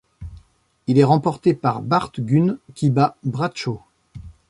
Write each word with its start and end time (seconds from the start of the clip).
Il 0.87 0.97
est 0.97 1.03
remporté 1.03 1.53
par 1.53 1.83
Bart 1.83 2.11
Gunn 2.17 2.57
qui 2.73 2.89
bat 2.89 3.17
Bradshaw. 3.23 3.81